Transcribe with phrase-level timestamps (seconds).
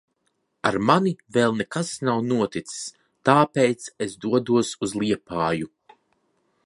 [0.69, 2.79] Ar mani vēl nekas nav noticis.
[3.31, 5.71] Tāpēc es dodos uz Liepāju.